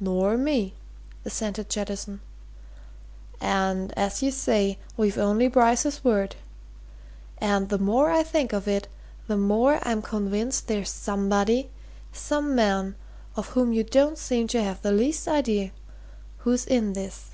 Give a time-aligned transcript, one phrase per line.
[0.00, 0.72] "Nor me,"
[1.26, 2.20] assented Jettison.
[3.38, 6.36] "And as you say, we've only Bryce's word.
[7.36, 8.88] And, the more I think of it,
[9.26, 11.68] the more I'm convinced there's somebody
[12.14, 12.96] some man
[13.36, 15.70] of whom you don't seem to have the least idea
[16.38, 17.32] who's in this.